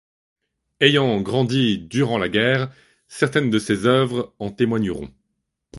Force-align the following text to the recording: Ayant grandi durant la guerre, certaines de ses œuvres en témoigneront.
Ayant 0.79 1.21
grandi 1.21 1.77
durant 1.77 2.17
la 2.17 2.27
guerre, 2.27 2.71
certaines 3.07 3.51
de 3.51 3.59
ses 3.59 3.85
œuvres 3.85 4.33
en 4.39 4.49
témoigneront. 4.49 5.13